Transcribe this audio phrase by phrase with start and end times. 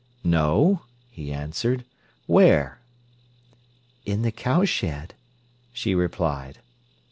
[0.23, 0.81] "No,"
[1.11, 1.85] he answered.
[2.25, 2.79] "Where?"
[4.03, 5.13] "In the cowshed,"
[5.73, 6.57] she replied.